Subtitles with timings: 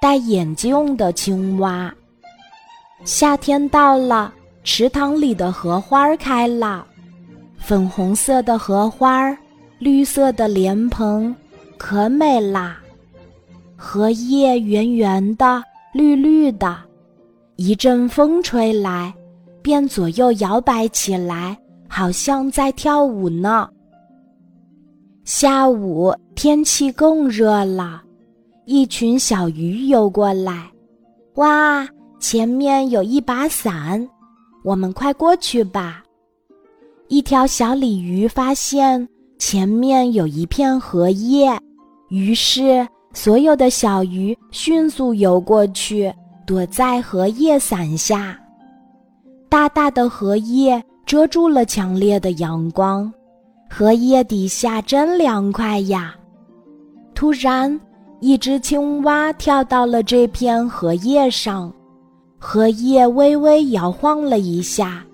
[0.00, 1.92] 戴眼镜的青蛙。
[3.04, 4.32] 夏天到了，
[4.62, 6.86] 池塘里的荷花开了，
[7.58, 9.36] 粉红色的荷花，
[9.78, 11.34] 绿色的莲蓬，
[11.76, 12.78] 可美啦。
[13.76, 16.76] 荷叶圆圆的，绿绿的，
[17.56, 19.12] 一阵风吹来，
[19.62, 21.58] 便左右摇摆起来，
[21.88, 23.68] 好像在跳舞呢。
[25.24, 28.02] 下午天气更热了。
[28.70, 30.70] 一群小鱼游过来，
[31.36, 31.88] 哇！
[32.20, 34.06] 前面有一把伞，
[34.62, 36.02] 我们快过去吧。
[37.08, 41.58] 一条小鲤鱼发现前面有一片荷叶，
[42.10, 46.12] 于是所有的小鱼迅速游过去，
[46.46, 48.38] 躲在荷叶伞下。
[49.48, 53.10] 大大的荷叶遮住了强烈的阳光，
[53.70, 56.14] 荷叶底下真凉快呀！
[57.14, 57.80] 突然。
[58.20, 61.72] 一只青蛙跳到了这片荷叶上，
[62.36, 65.04] 荷叶微微摇晃了一下，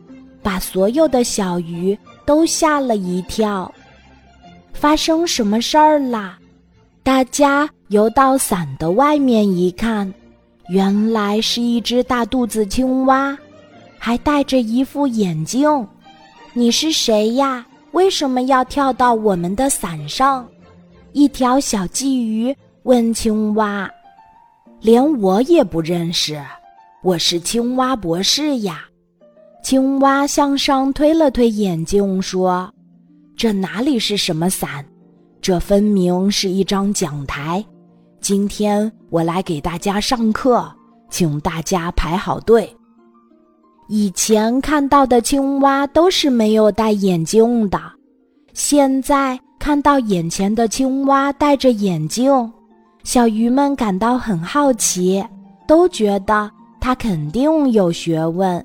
[0.42, 3.70] 把所有的小鱼都吓了一跳。
[4.72, 6.38] 发生什么事儿啦？
[7.02, 10.12] 大家游到伞的外面一看，
[10.68, 13.36] 原来是一只大肚子青蛙，
[13.98, 15.86] 还戴着一副眼镜。
[16.54, 17.66] 你是谁呀？
[17.92, 20.48] 为什么要跳到我们的伞上？
[21.12, 22.56] 一条小鲫鱼。
[22.84, 23.90] 问青蛙
[24.78, 26.38] ：“连我也不认识，
[27.02, 28.84] 我是青蛙博士呀。”
[29.64, 32.70] 青蛙向上推了推眼镜，说
[33.34, 34.84] ：“这哪里是什么伞？
[35.40, 37.64] 这分明是一张讲台。
[38.20, 40.70] 今天我来给大家上课，
[41.08, 42.70] 请大家排好队。”
[43.88, 47.80] 以前看到的青蛙都是没有戴眼镜的，
[48.52, 52.30] 现在看到眼前的青蛙戴着眼镜。
[53.04, 55.22] 小鱼们感到很好奇，
[55.68, 58.64] 都觉得它肯定有学问。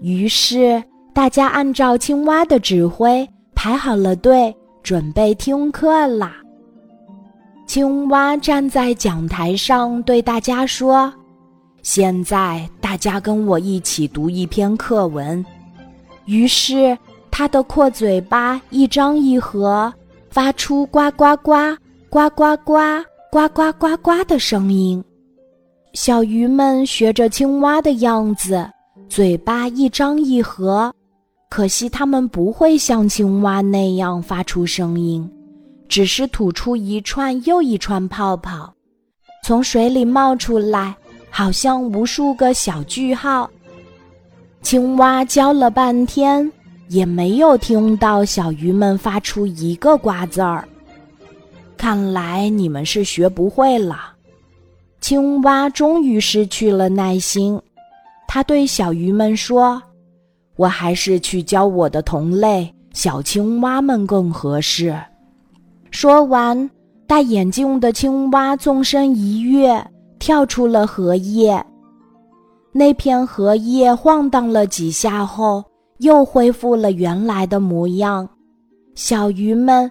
[0.00, 6.36] 于是，大家按照青蛙的指挥排好了队，准备听课啦。
[7.66, 11.12] 青蛙站在讲台上对大家说
[11.82, 15.44] ：“现在，大家跟我一起读一篇课文。”
[16.26, 16.96] 于是，
[17.28, 19.92] 它的阔嘴巴一张一合，
[20.30, 21.76] 发出呱呱呱、
[22.08, 22.78] 呱呱呱。
[23.34, 25.02] 呱呱呱呱的声音，
[25.92, 28.64] 小鱼们学着青蛙的样子，
[29.08, 30.94] 嘴巴一张一合。
[31.50, 35.28] 可惜它们不会像青蛙那样发出声音，
[35.88, 38.72] 只是吐出一串又一串泡泡，
[39.42, 40.94] 从水里冒出来，
[41.28, 43.50] 好像无数个小句号。
[44.62, 46.48] 青蛙教了半天，
[46.88, 50.68] 也没有听到小鱼们发出一个呱字儿。
[51.84, 54.14] 看来你们是学不会了。
[55.02, 57.60] 青蛙终于失去了耐心，
[58.26, 59.82] 他对小鱼们说
[60.56, 64.98] ：“我还是去教我的同类小青蛙们更合适。”
[65.92, 66.70] 说完，
[67.06, 69.86] 戴眼镜的青蛙纵身一跃，
[70.18, 71.62] 跳出了荷叶。
[72.72, 75.62] 那片荷叶晃荡了几下后，
[75.98, 78.26] 又恢复了原来的模样。
[78.94, 79.90] 小鱼们。